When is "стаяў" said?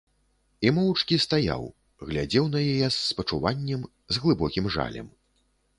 1.25-1.63